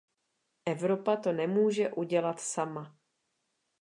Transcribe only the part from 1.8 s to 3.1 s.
udělat sama.